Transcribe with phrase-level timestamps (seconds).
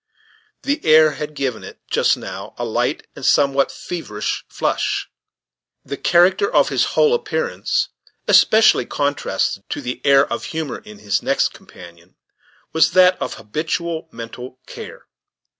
[0.63, 5.11] The air had given it, just now, a light and somewhat feverish flush,
[5.85, 7.89] The character of his whole appearance,
[8.27, 12.15] especially contrasted to the air of humor in his next companion,
[12.73, 15.05] was that of habitual mental care.